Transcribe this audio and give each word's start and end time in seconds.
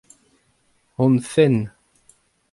hon 0.97 1.13
fenn. 1.31 1.59